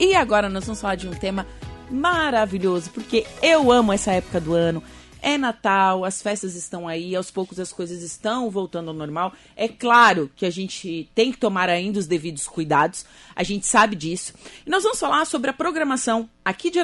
[0.00, 1.46] E agora nós vamos falar de um tema
[1.90, 4.82] maravilhoso, porque eu amo essa época do ano.
[5.20, 9.34] É Natal, as festas estão aí, aos poucos as coisas estão voltando ao normal.
[9.54, 13.04] É claro que a gente tem que tomar ainda os devidos cuidados,
[13.36, 14.32] a gente sabe disso.
[14.66, 16.78] E nós vamos falar sobre a programação aqui de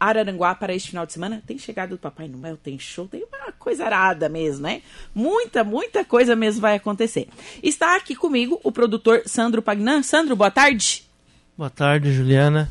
[0.00, 1.42] Araranguá para este final de semana.
[1.46, 4.80] Tem chegada do Papai Noel, tem show, tem uma coisa arada mesmo, né?
[5.14, 7.28] Muita, muita coisa mesmo vai acontecer.
[7.62, 10.02] Está aqui comigo o produtor Sandro Pagnan.
[10.02, 11.11] Sandro, boa tarde.
[11.56, 12.70] Boa tarde, Juliana.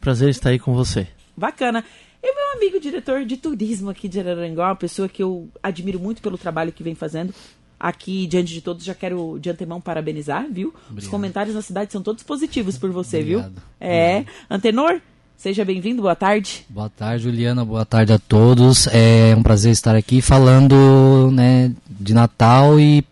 [0.00, 1.06] Prazer estar aí com você.
[1.36, 1.84] Bacana.
[2.22, 6.20] E meu amigo diretor de turismo aqui de Araranguá, uma pessoa que eu admiro muito
[6.20, 7.34] pelo trabalho que vem fazendo.
[7.78, 10.68] Aqui, diante de todos, já quero de antemão parabenizar, viu?
[10.68, 10.98] Obrigado.
[10.98, 13.52] Os comentários na cidade são todos positivos por você, Obrigado.
[13.52, 13.62] viu?
[13.80, 14.18] É.
[14.18, 14.34] Obrigado.
[14.50, 15.00] Antenor,
[15.36, 16.66] seja bem-vindo, boa tarde.
[16.68, 18.86] Boa tarde, Juliana, boa tarde a todos.
[18.88, 23.02] É um prazer estar aqui falando né, de Natal e,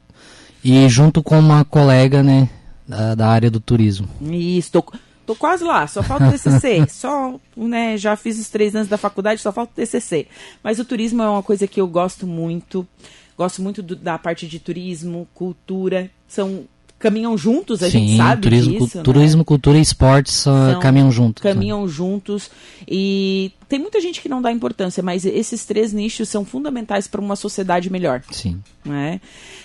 [0.63, 2.51] e junto com uma colega, né,
[2.89, 4.09] da, da área do turismo.
[4.23, 4.85] Isso, tô,
[5.27, 6.87] tô quase lá, só falta o TCC.
[6.91, 10.27] só, né, já fiz os três anos da faculdade, só falta o TCC.
[10.65, 12.89] Mas o turismo é uma coisa que eu gosto muito.
[13.37, 16.11] Gosto muito do, da parte de turismo, cultura.
[16.27, 16.67] São
[16.99, 19.45] caminham juntos, a Sim, gente sabe turismo, disso, cu, turismo, né?
[19.45, 21.43] cultura e esportes uh, caminham juntos.
[21.43, 21.89] Caminham né?
[21.89, 22.51] juntos
[22.87, 27.21] e tem muita gente que não dá importância, mas esses três nichos são fundamentais para
[27.21, 28.23] uma sociedade melhor.
[28.31, 28.61] Sim.
[28.85, 29.21] Né?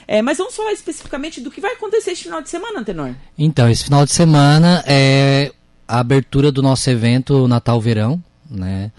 [0.07, 3.13] É, mas vamos falar especificamente do que vai acontecer este final de semana, Antenor.
[3.37, 5.51] Então, esse final de semana é
[5.87, 8.91] a abertura do nosso evento Natal Verão, né?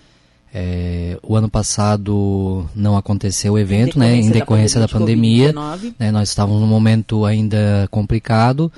[0.57, 5.53] É, o ano passado não aconteceu o evento, em né, em decorrência da pandemia.
[5.53, 8.71] Da pandemia né, nós estávamos num momento ainda complicado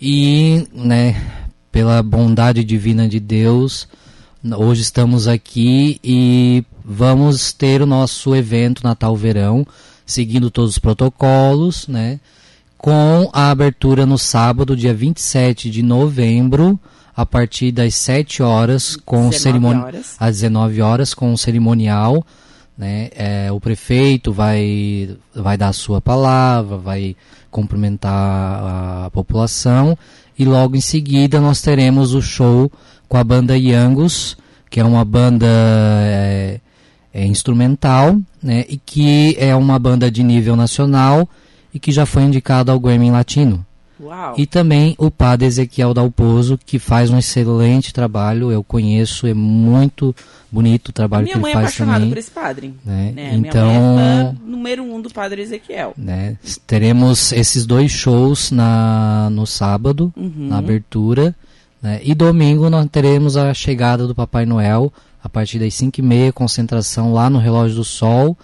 [0.00, 1.14] e, né,
[1.70, 3.86] pela bondade divina de Deus,
[4.58, 9.64] hoje estamos aqui e vamos ter o nosso evento Natal Verão,
[10.04, 12.18] seguindo todos os protocolos, né,
[12.76, 16.80] com a abertura no sábado, dia 27 de novembro,
[17.14, 22.24] a partir das 7 horas com cerimônia às 19 horas com o cerimonial,
[22.76, 23.10] né?
[23.14, 27.14] É, o prefeito vai vai dar a sua palavra, vai
[27.50, 29.96] cumprimentar a população
[30.38, 32.72] e logo em seguida nós teremos o show
[33.08, 34.36] com a banda Yangos,
[34.70, 36.60] que é uma banda é,
[37.12, 38.64] é instrumental, né?
[38.68, 41.28] E que é uma banda de nível nacional
[41.74, 43.64] e que já foi indicada ao Grammy Latino.
[44.02, 44.34] Uau.
[44.36, 50.14] E também o padre Ezequiel Dalpozo, que faz um excelente trabalho, eu conheço, é muito
[50.50, 51.54] bonito o trabalho que ele faz também.
[51.54, 52.74] Minha mãe é apaixonada por esse padre.
[52.84, 53.12] Né?
[53.14, 53.34] né?
[53.34, 55.94] Então, Minha mãe é número um do padre Ezequiel.
[55.96, 56.36] Né?
[56.66, 60.48] Teremos esses dois shows na, no sábado, uhum.
[60.48, 61.34] na abertura,
[61.80, 62.00] né?
[62.02, 64.92] e domingo nós teremos a chegada do Papai Noel,
[65.22, 68.36] a partir das 5 e meia, concentração lá no Relógio do Sol,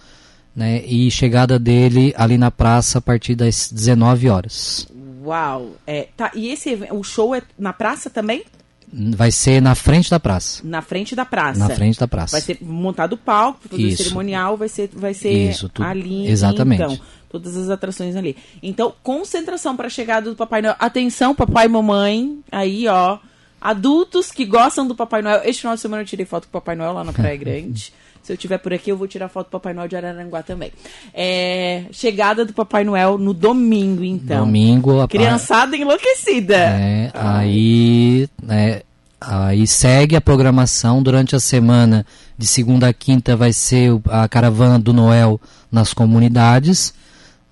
[0.54, 0.82] né?
[0.84, 4.86] e chegada dele ali na praça a partir das 19 horas.
[5.28, 5.72] Uau!
[5.86, 8.44] É, tá, e esse o show é na praça também?
[8.90, 10.62] Vai ser na frente da praça.
[10.64, 11.58] Na frente da praça.
[11.58, 12.32] Na frente da praça.
[12.32, 15.84] Vai ser montado o palco, fazer o cerimonial, vai ser, vai ser Isso, tudo.
[15.84, 16.26] ali.
[16.26, 16.82] Exatamente.
[16.82, 18.36] Então, todas as atrações ali.
[18.62, 20.76] Então, concentração para a chegada do Papai Noel.
[20.78, 23.18] Atenção, papai e mamãe, aí, ó.
[23.60, 25.42] Adultos que gostam do Papai Noel.
[25.44, 27.92] Este final de semana eu tirei foto com o Papai Noel lá na Praia Grande.
[28.28, 30.70] Se eu tiver por aqui, eu vou tirar foto do Papai Noel de Araranguá também.
[31.14, 34.44] É, chegada do Papai Noel no domingo, então.
[34.44, 35.00] Domingo.
[35.00, 36.54] A Criançada enlouquecida.
[36.54, 38.82] É, aí, né,
[39.18, 42.04] aí segue a programação durante a semana.
[42.36, 45.40] De segunda a quinta vai ser a caravana do Noel
[45.72, 46.92] nas comunidades,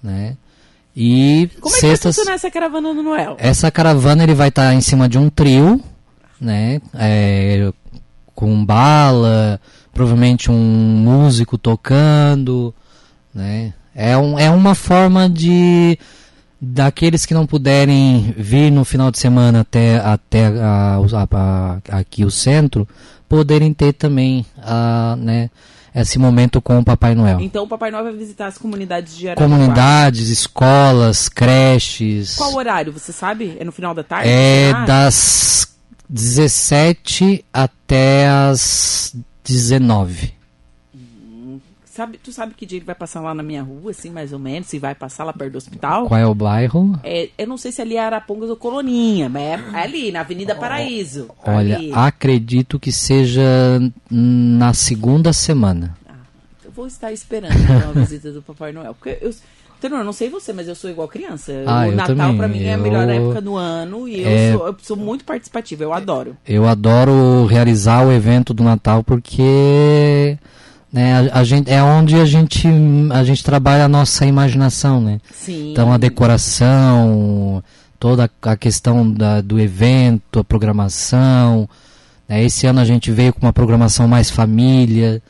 [0.02, 0.36] né?
[0.94, 1.98] E Como é sextas...
[1.98, 3.36] que vai funcionar essa caravana do Noel?
[3.38, 5.82] Essa caravana ele vai estar tá em cima de um trio,
[6.38, 6.82] né?
[6.92, 7.72] É,
[8.34, 9.58] com bala,
[9.96, 12.74] provavelmente um músico tocando,
[13.34, 13.72] né?
[13.94, 15.98] É, um, é uma forma de
[16.60, 22.26] daqueles que não puderem vir no final de semana até, até a, a, a, aqui
[22.26, 22.86] o centro,
[23.26, 25.48] poderem ter também a, né,
[25.94, 27.40] esse momento com o Papai Noel.
[27.40, 29.50] Então o Papai Noel vai visitar as comunidades de Araraquara.
[29.50, 32.34] Comunidades, escolas, creches.
[32.36, 33.56] Qual horário, você sabe?
[33.58, 34.28] É no final da tarde?
[34.28, 35.74] É das
[36.10, 40.34] 17 até as 19.
[40.94, 44.32] Hum, sabe, tu sabe que dia ele vai passar lá na minha rua, assim, mais
[44.32, 44.68] ou menos?
[44.68, 46.06] Se vai passar lá perto do hospital?
[46.08, 46.98] Qual é o bairro?
[47.02, 50.54] É, eu não sei se ali é Arapongas ou Coloninha, mas é ali, na Avenida
[50.54, 51.28] Paraíso.
[51.44, 51.92] Olha, ali.
[51.92, 55.96] acredito que seja na segunda semana.
[56.08, 56.14] Ah,
[56.64, 58.94] eu vou estar esperando então, a visita do Papai Noel.
[58.94, 59.32] Porque eu,
[59.80, 61.52] Tenor, não sei você, mas eu sou igual criança.
[61.66, 62.68] Ah, o Natal para mim eu...
[62.68, 64.54] é a melhor época do ano e é...
[64.54, 66.36] eu, sou, eu, sou, muito participativa, eu adoro.
[66.46, 70.38] Eu adoro realizar o evento do Natal porque
[70.92, 72.66] né, a, a, gente, é onde a gente,
[73.12, 75.20] a gente trabalha a nossa imaginação, né?
[75.30, 75.72] Sim.
[75.72, 77.62] Então a decoração,
[77.98, 81.68] toda a questão da, do evento, a programação,
[82.26, 82.44] Né?
[82.44, 85.22] Esse ano a gente veio com uma programação mais família,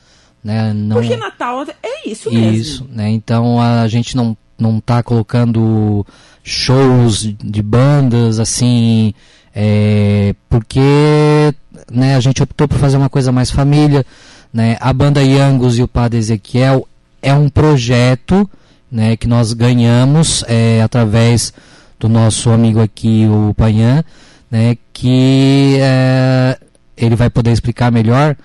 [0.43, 0.73] né?
[0.73, 0.95] Não...
[0.95, 2.51] Porque Natal é isso mesmo.
[2.51, 3.09] Isso, né?
[3.09, 6.05] Então a gente não não está colocando
[6.43, 9.13] shows de bandas assim,
[9.53, 11.53] é, porque
[11.91, 14.05] né, a gente optou por fazer uma coisa mais família.
[14.51, 14.77] Né?
[14.79, 16.87] A banda Yangos e o Padre Ezequiel
[17.21, 18.49] é um projeto
[18.91, 21.53] né, que nós ganhamos é, através
[21.99, 24.03] do nosso amigo aqui, o Panhan,
[24.49, 26.57] né, que é,
[26.95, 28.35] ele vai poder explicar melhor.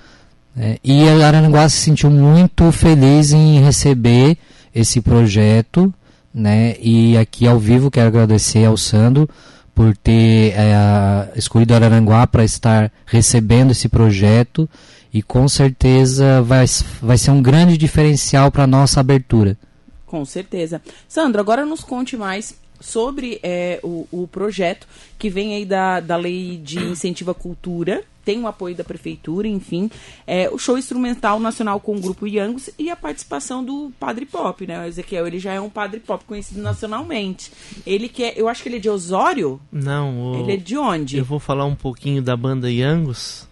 [0.54, 4.37] Né, e a Araranguá se sentiu muito feliz em receber
[4.75, 5.93] esse projeto.
[6.34, 9.28] Né, e aqui ao vivo quero agradecer ao Sandro
[9.75, 14.69] por ter é, escolhido Araranguá para estar recebendo esse projeto
[15.12, 16.64] e com certeza vai,
[17.02, 19.58] vai ser um grande diferencial para a nossa abertura.
[20.06, 20.81] Com certeza.
[21.08, 24.87] Sandro, agora nos conte mais sobre é, o, o, projeto
[25.19, 29.49] que vem aí da, da Lei de Incentivo à Cultura, tem o apoio da Prefeitura,
[29.49, 29.90] enfim,
[30.26, 34.67] é, o show instrumental nacional com o Grupo Yangos e a participação do Padre Pop,
[34.67, 34.81] né?
[34.81, 37.50] O Ezequiel, ele já é um Padre Pop conhecido nacionalmente.
[37.87, 39.61] Ele que é, eu acho que ele é de Osório?
[39.70, 40.32] Não.
[40.32, 41.19] O, ele é de onde?
[41.19, 43.49] Eu vou falar um pouquinho da banda Yangos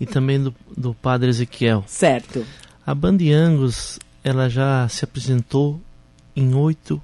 [0.00, 1.84] e também do, do Padre Ezequiel.
[1.86, 2.44] Certo.
[2.86, 5.80] A banda Yangos, ela já se apresentou
[6.34, 7.02] em oito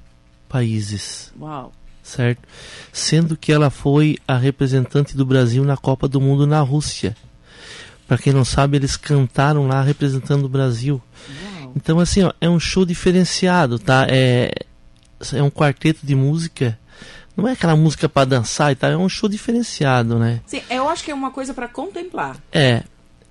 [0.55, 1.33] países.
[1.41, 1.73] Uau.
[2.01, 2.47] Certo?
[2.93, 7.17] Sendo que ela foi a representante do Brasil na Copa do Mundo na Rússia.
[8.07, 11.03] Para quem não sabe, eles cantaram lá representando o Brasil.
[11.63, 11.73] Uau.
[11.75, 14.07] Então, assim, ó, é um show diferenciado, tá?
[14.09, 14.53] É,
[15.33, 16.79] é um quarteto de música
[17.37, 20.41] não é aquela música para dançar e tal, é um show diferenciado, né?
[20.47, 22.37] Sim, eu acho que é uma coisa para contemplar.
[22.53, 22.85] É,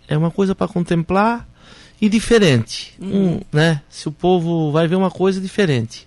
[0.10, 1.48] é uma coisa para contemplar
[2.02, 3.36] e diferente, uhum.
[3.36, 3.82] um, né?
[3.88, 6.06] Se o povo vai ver uma coisa diferente.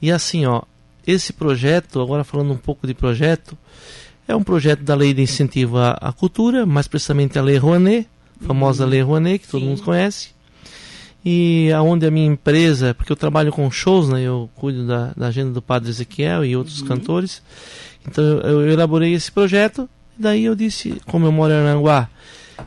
[0.00, 0.62] E assim, ó,
[1.06, 3.56] esse projeto, agora falando um pouco de projeto,
[4.28, 8.08] é um projeto da Lei de Incentivo à, à Cultura, mais precisamente a Lei Rouanet,
[8.40, 8.90] famosa uhum.
[8.90, 9.68] Lei Rouanet, que todo Sim.
[9.68, 10.36] mundo conhece
[11.28, 15.26] e aonde a minha empresa, porque eu trabalho com shows, né, eu cuido da, da
[15.26, 16.86] agenda do Padre Ezequiel e outros uhum.
[16.86, 17.42] cantores,
[18.06, 22.08] então eu, eu, elaborei esse projeto, e daí eu disse, como eu moro em Aranguá,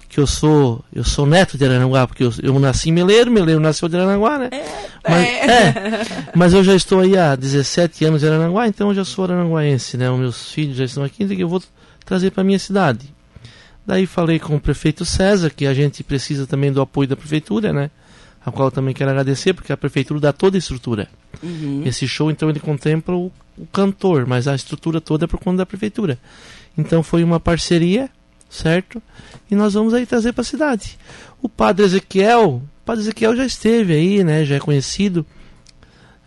[0.08, 3.60] que eu sou eu sou neto de Aranguá, porque eu, eu nasci em Meleiro, Meleiro
[3.60, 4.50] nasceu de Aranguá, né?
[4.52, 6.32] É, mas, é.
[6.36, 9.98] mas eu já estou aí há 17 anos em Aranguá, então eu já sou aranguaense,
[9.98, 10.10] né?
[10.10, 11.62] Os meus filhos já estão aqui, então eu vou
[12.06, 13.14] trazer para minha cidade.
[13.86, 17.74] Daí falei com o prefeito César, que a gente precisa também do apoio da prefeitura,
[17.74, 17.90] né?
[18.46, 21.08] a qual eu também quero agradecer, porque a prefeitura dá toda a estrutura.
[21.44, 21.84] Uhum.
[21.86, 25.58] Esse show, então, ele contempla o, o, cantor, mas a estrutura toda é por conta
[25.58, 26.18] da prefeitura.
[26.78, 28.10] Então, foi uma parceria,
[28.50, 29.01] certo?
[29.50, 30.98] E nós vamos aí trazer para a cidade.
[31.42, 34.44] O padre Ezequiel, o padre Ezequiel já esteve aí, né?
[34.46, 35.25] Já é conhecido.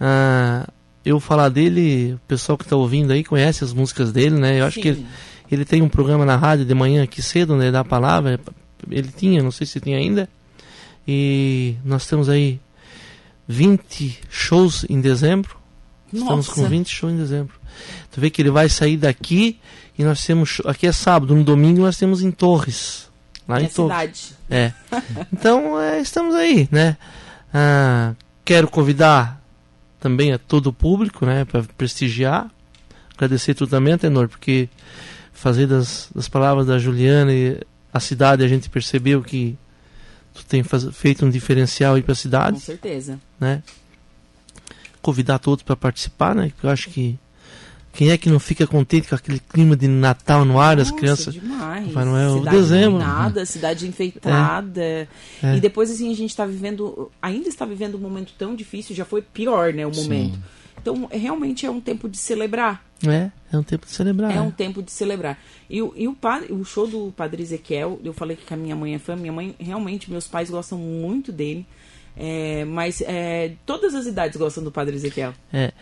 [0.01, 0.69] Ah,
[1.05, 4.61] eu falar dele, o pessoal que está ouvindo aí conhece as músicas dele, né?
[4.61, 4.83] Eu acho Sim.
[4.83, 5.07] que ele,
[5.51, 7.71] ele, tem um programa na rádio de manhã aqui cedo, né?
[7.71, 8.41] Da palavra.
[8.91, 10.29] Ele tinha, não sei se tem ainda
[11.07, 12.61] e nós temos aí
[13.49, 15.57] 20 shows em dezembro.
[16.13, 16.25] Nossa.
[16.25, 17.55] Estamos com 20 shows em dezembro.
[18.11, 19.59] Tu vê que ele vai sair daqui
[19.99, 20.61] e nós temos.
[20.65, 23.11] Aqui é sábado, no domingo nós temos em Torres.
[23.47, 23.75] Lá em Torres.
[23.93, 24.37] Cidade.
[24.51, 24.73] É.
[25.33, 26.97] Então é, estamos aí, né?
[27.53, 29.43] Ah, quero convidar
[30.01, 31.45] também a todo o público, né?
[31.45, 32.51] Para prestigiar.
[33.15, 34.69] Agradecer tu também, Tenor, porque
[35.33, 37.61] fazer das, das palavras da Juliana e
[37.93, 39.57] a cidade a gente percebeu que
[40.35, 42.55] tu tem faz, feito um diferencial aí para a cidade.
[42.55, 43.21] Com certeza.
[43.39, 43.63] Né?
[45.01, 46.51] Convidar todos para participar, né?
[46.55, 47.19] Porque eu acho que
[47.93, 50.99] quem é que não fica contente com aquele clima de Natal no ar, Nossa, as
[50.99, 51.35] crianças.
[51.35, 51.89] Demais.
[51.89, 52.99] Papai Noel, cidade dezembro.
[52.99, 54.83] Nada, cidade enfeitada.
[54.83, 55.09] É.
[55.43, 55.57] É.
[55.57, 59.05] E depois assim a gente está vivendo, ainda está vivendo um momento tão difícil, já
[59.05, 60.35] foi pior, né, o momento.
[60.35, 60.43] Sim.
[60.81, 62.85] Então, realmente é um tempo de celebrar.
[63.07, 64.37] É, é um tempo de celebrar.
[64.37, 65.39] É, um tempo de celebrar.
[65.71, 68.95] E, e o, padre, o show do Padre Ezequiel, eu falei que a minha mãe
[68.95, 71.67] é fã, minha mãe, realmente, meus pais gostam muito dele.
[72.17, 75.33] É, mas é, todas as idades gostam do Padre Ezequiel.
[75.53, 75.73] É.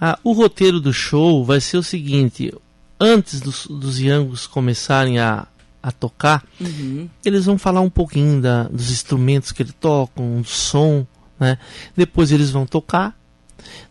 [0.00, 2.52] Ah, o roteiro do show vai ser o seguinte:
[3.00, 5.46] antes dos, dos Yangos começarem a,
[5.82, 7.08] a tocar, uhum.
[7.24, 11.06] eles vão falar um pouquinho da, dos instrumentos que eles tocam, do som,
[11.40, 11.58] né?
[11.96, 13.18] Depois eles vão tocar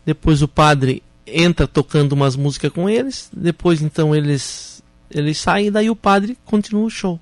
[0.04, 3.28] depois o padre entra tocando umas músicas com eles.
[3.32, 7.18] Depois então eles eles saem e daí o padre continua o show.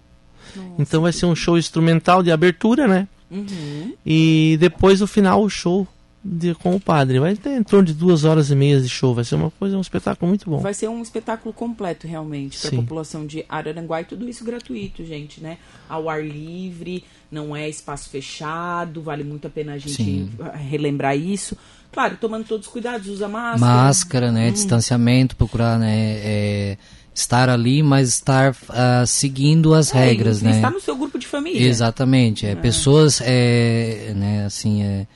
[0.55, 3.09] Nossa, então vai ser um show instrumental de abertura, né?
[3.31, 3.95] Uhum.
[4.05, 5.87] E depois o final o show
[6.27, 7.21] de, com o padre.
[7.21, 9.15] Vai ter em torno de duas horas e meia de show.
[9.15, 10.59] Vai ser uma coisa, um espetáculo muito bom.
[10.59, 15.05] Vai ser um espetáculo completo, realmente, para a população de Araranguá e tudo isso gratuito,
[15.05, 15.59] gente, né?
[15.89, 20.31] Ao ar livre, não é espaço fechado, vale muito a pena a gente Sim.
[20.69, 21.57] relembrar isso.
[21.93, 23.59] Claro, tomando todos os cuidados, usa máscara.
[23.59, 24.49] Máscara, né?
[24.49, 24.53] Hum.
[24.53, 26.19] Distanciamento, procurar, né?
[26.19, 26.79] É,
[27.15, 30.51] estar ali, mas estar uh, seguindo as é, regras, né?
[30.51, 31.69] Estar no seu grupo de família.
[31.69, 32.47] Exatamente.
[32.47, 32.55] É, é.
[32.55, 35.07] Pessoas, é, né, assim, é,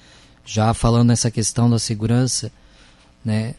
[0.45, 2.53] já falando nessa questão da segurança,
[3.25, 3.55] né?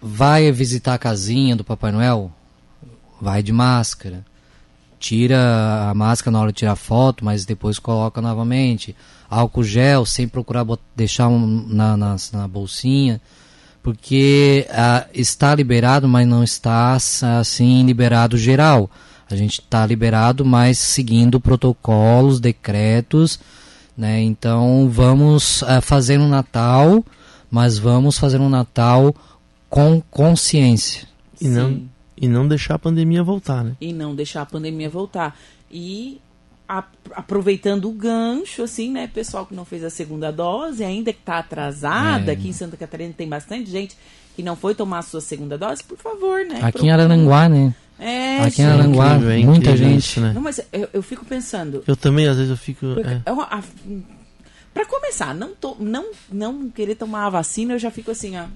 [0.00, 2.30] Vai visitar a casinha do Papai Noel?
[3.20, 4.24] Vai de máscara.
[4.98, 8.96] Tira a máscara na hora de tirar foto, mas depois coloca novamente.
[9.30, 13.20] Álcool gel, sem procurar deixar um na, na, na bolsinha
[13.82, 16.96] porque ah, está liberado, mas não está
[17.40, 18.88] assim liberado geral.
[19.32, 23.40] A gente está liberado, mas seguindo protocolos, decretos,
[23.96, 24.20] né?
[24.20, 27.02] Então vamos ah, fazer um Natal,
[27.50, 29.16] mas vamos fazer um Natal
[29.70, 31.08] com consciência.
[31.40, 31.80] E não,
[32.14, 33.74] e não deixar a pandemia voltar, né?
[33.80, 35.34] E não deixar a pandemia voltar.
[35.70, 36.20] E
[36.68, 36.84] a,
[37.14, 41.38] aproveitando o gancho, assim, né, pessoal que não fez a segunda dose, ainda que está
[41.38, 42.34] atrasada, é.
[42.34, 43.96] aqui em Santa Catarina tem bastante gente
[44.36, 46.60] que não foi tomar a sua segunda dose, por favor, né?
[46.62, 47.74] Aqui em Araranguá, né?
[48.02, 49.98] É, aqui em Araranguá, incrível, muita incrível gente.
[50.00, 50.32] Isso, né?
[50.34, 51.84] Não, mas eu, eu, fico pensando.
[51.86, 52.86] Eu também, às vezes, eu fico.
[52.98, 53.22] É.
[53.24, 53.62] é
[54.74, 58.46] para começar, não, to, não, não querer tomar a vacina, eu já fico assim, ó.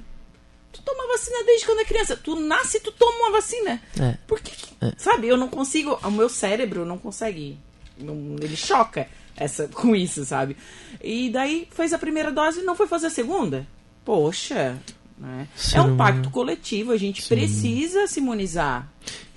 [0.72, 2.16] Tu toma vacina desde quando é criança.
[2.16, 3.80] Tu nasce, tu toma uma vacina.
[4.00, 4.16] É.
[4.26, 4.92] Por que, é.
[4.96, 7.58] sabe, eu não consigo, o meu cérebro não consegue
[7.98, 10.56] não, ele choca essa, com isso, sabe?
[11.02, 13.66] E daí fez a primeira dose e não foi fazer a segunda.
[14.04, 14.76] Poxa,
[15.18, 15.48] né?
[15.72, 17.28] é um pacto coletivo, a gente Sim.
[17.28, 18.88] precisa se imunizar.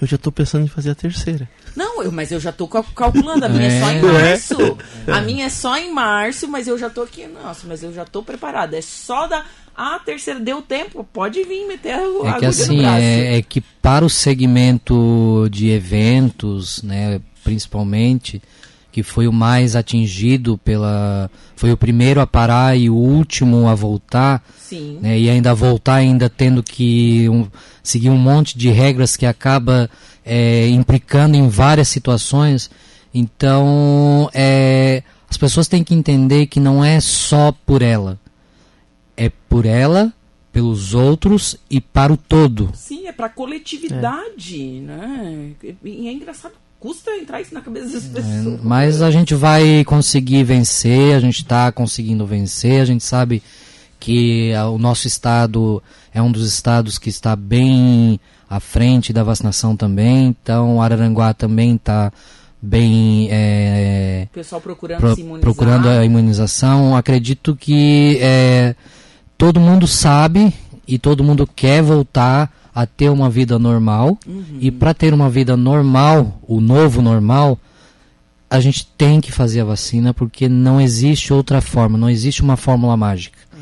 [0.02, 1.50] Eu já estou pensando em fazer a terceira.
[1.76, 4.02] Não, eu, mas eu já estou calculando, a minha é, é só em é.
[4.02, 4.78] março.
[5.08, 5.12] É.
[5.12, 8.04] A minha é só em março, mas eu já estou aqui, nossa, mas eu já
[8.04, 8.78] estou preparada.
[8.78, 9.46] É só da.
[9.76, 13.62] Ah, a terceira deu tempo, pode vir meter a É que assim, é, é que
[13.62, 18.42] para o segmento de eventos, né, principalmente,
[18.92, 21.30] que foi o mais atingido pela.
[21.56, 24.44] Foi o primeiro a parar e o último a voltar.
[24.58, 25.00] Sim.
[25.02, 27.48] Né, e ainda voltar, ainda tendo que um,
[27.84, 29.90] seguir um monte de regras que acaba
[30.26, 32.70] é, implicando em várias situações.
[33.14, 38.20] Então, é, as pessoas têm que entender que não é só por ela.
[39.18, 40.14] É por ela,
[40.52, 42.72] pelos outros e para o todo.
[42.74, 44.82] Sim, é para a coletividade, é.
[44.82, 45.52] né?
[45.84, 48.60] E é engraçado custa entrar isso na cabeça das é, pessoas.
[48.60, 53.44] É, mas a gente vai conseguir vencer, a gente está conseguindo vencer, a gente sabe
[54.00, 55.84] que o nosso estado
[56.14, 58.20] é um dos estados que está bem
[58.50, 62.12] à frente da vacinação também, então Araranguá também está
[62.62, 65.42] bem é, pessoal procurando pro, se imunizar.
[65.42, 68.76] procurando a imunização acredito que é,
[69.38, 70.54] todo mundo sabe
[70.86, 74.18] e todo mundo quer voltar a ter uma vida normal.
[74.26, 74.58] Uhum.
[74.62, 77.60] E para ter uma vida normal, o novo normal,
[78.50, 82.56] a gente tem que fazer a vacina porque não existe outra forma, não existe uma
[82.56, 83.38] fórmula mágica.
[83.54, 83.58] É.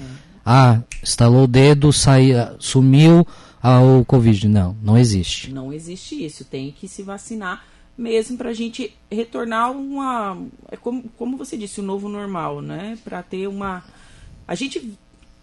[0.45, 3.25] Ah, estalou o dedo, sai, sumiu
[3.59, 4.47] ah, o Covid.
[4.47, 5.51] Não, não existe.
[5.51, 6.45] Não existe isso.
[6.45, 7.65] Tem que se vacinar
[7.97, 10.37] mesmo para a gente retornar uma.
[10.69, 12.99] É como, como você disse, o novo normal, né?
[13.03, 13.83] Para ter uma.
[14.47, 14.93] A gente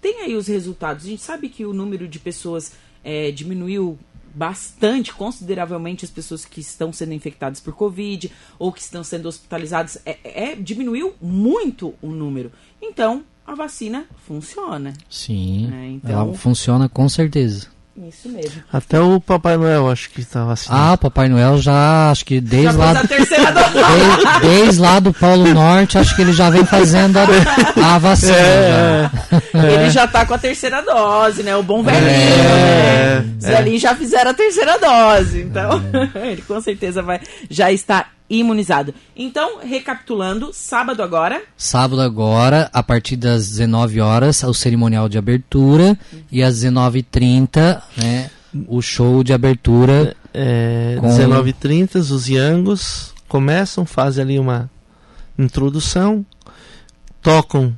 [0.00, 1.07] tem aí os resultados.
[1.07, 3.99] A gente sabe que o número de pessoas é, diminuiu
[4.34, 9.99] bastante, consideravelmente, as pessoas que estão sendo infectadas por Covid ou que estão sendo hospitalizadas.
[10.04, 12.50] É, é, diminuiu muito o número.
[12.82, 14.94] Então, a vacina funciona.
[15.08, 16.11] Sim, é, então...
[16.11, 17.68] ela funciona com certeza.
[17.96, 18.60] Isso mesmo.
[18.72, 20.82] Até o Papai Noel acho que está vacinado.
[20.82, 22.92] Ah, o Papai Noel já, acho que desde já lá.
[22.94, 27.98] Do, desde, desde lá do Polo Norte, acho que ele já vem fazendo a, a
[27.98, 28.36] vacina.
[28.36, 29.10] É,
[29.52, 29.70] já.
[29.70, 31.54] Ele já está com a terceira dose, né?
[31.54, 33.34] O bom velhinho, é, né?
[33.38, 35.42] Os velhinhos já fizeram a terceira dose.
[35.42, 35.80] Então,
[36.14, 36.32] é.
[36.32, 38.95] ele com certeza vai, já está imunizado.
[39.16, 41.43] Então, recapitulando, sábado agora.
[41.57, 46.23] Sábado agora, a partir das 19 horas, o cerimonial de abertura uhum.
[46.31, 48.31] e às 19h30, né,
[48.66, 50.16] o show de abertura.
[50.33, 51.09] É, com...
[51.09, 54.71] 19h30, os Yangos começam, fazem ali uma
[55.38, 56.25] introdução,
[57.21, 57.76] tocam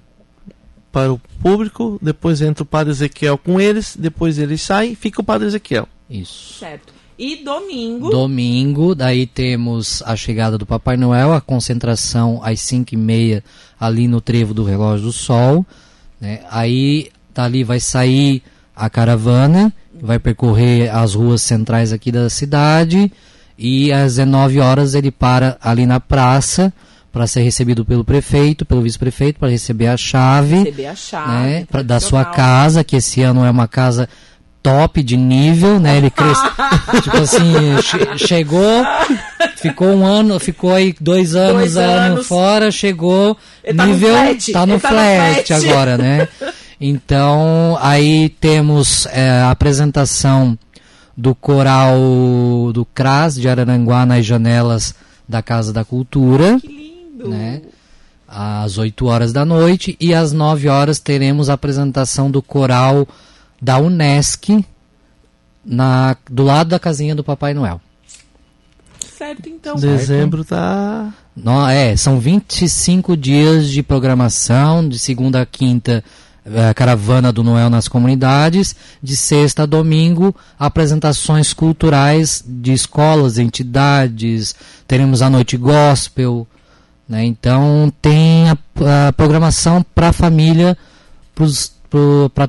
[0.93, 5.25] para o público, depois entra o Padre Ezequiel com eles, depois eles saem, fica o
[5.25, 5.89] Padre Ezequiel.
[6.09, 6.55] Isso.
[6.59, 6.95] Certo.
[7.19, 8.11] E domingo.
[8.11, 13.45] Domingo, daí temos a chegada do Papai Noel, a concentração às 5 e meia
[13.81, 15.65] ali no trevo do Relógio do Sol.
[16.21, 16.41] Né?
[16.51, 18.43] Aí dali vai sair
[18.75, 23.11] a caravana, vai percorrer as ruas centrais aqui da cidade
[23.59, 26.73] e às 19 horas ele para ali na praça
[27.11, 31.65] para ser recebido pelo prefeito, pelo vice-prefeito, para receber a chave, receber a chave né,
[31.71, 34.07] pra, da sua casa, que esse ano é uma casa
[34.67, 35.99] top de nível, né?
[35.99, 36.43] Ele cresce,
[37.05, 38.85] tipo assim, che chegou,
[39.55, 42.27] ficou um ano, ficou aí dois anos, dois ano anos.
[42.27, 46.29] fora, chegou, Ele nível, tá no flat, tá no, tá flat, no flat agora, né?
[46.81, 50.59] Então, aí temos é, a apresentação
[51.17, 51.97] do coral
[52.75, 54.97] do CRAS de Araranguá nas janelas
[55.29, 56.59] da Casa da Cultura.
[56.61, 57.29] Que lindo!
[57.29, 57.63] Né?
[58.29, 63.07] Às 8 horas da noite e às 9 horas teremos a apresentação do coral
[63.61, 64.65] da Unesc
[65.65, 67.81] na, do lado da casinha do Papai Noel.
[69.17, 69.77] Certo, então.
[69.77, 71.13] Dezembro tá.
[71.35, 76.05] No, é, são 25 dias de programação, de segunda a quinta,
[76.69, 84.55] a caravana do Noel nas comunidades, de sexta a domingo, apresentações culturais de escolas, entidades,
[84.87, 86.47] teremos a noite gospel,
[87.09, 87.25] né?
[87.25, 90.77] Então tem a, a programação para a família,
[91.35, 91.45] para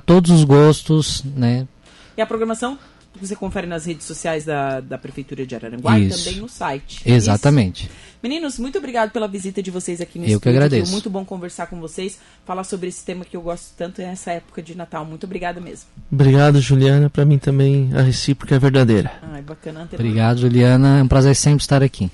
[0.05, 1.67] todos os gostos, né?
[2.15, 2.77] E a programação
[3.19, 6.19] você confere nas redes sociais da, da Prefeitura de Araranguá Isso.
[6.19, 7.01] e também no site.
[7.05, 7.85] Exatamente.
[7.85, 8.07] Isso.
[8.21, 10.37] Meninos, muito obrigado pela visita de vocês aqui no eu estúdio.
[10.37, 10.85] Eu que agradeço.
[10.85, 14.31] Foi muito bom conversar com vocês, falar sobre esse tema que eu gosto tanto nessa
[14.31, 15.05] época de Natal.
[15.05, 15.85] Muito obrigada mesmo.
[16.11, 17.09] Obrigado, Juliana.
[17.09, 19.11] Para mim também a recíproca é verdadeira.
[19.21, 19.87] Ai, bacana.
[19.91, 20.99] Obrigado, Juliana.
[20.99, 22.11] É um prazer sempre estar aqui.